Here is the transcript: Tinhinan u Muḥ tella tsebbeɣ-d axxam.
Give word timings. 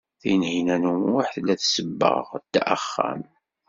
Tinhinan 0.21 0.83
u 0.91 0.93
Muḥ 1.09 1.27
tella 1.33 1.55
tsebbeɣ-d 1.59 2.53
axxam. 2.75 3.21